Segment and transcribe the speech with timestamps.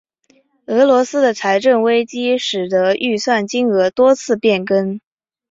[0.65, 4.99] 俄罗斯的财政危机使得预算金额多次变更。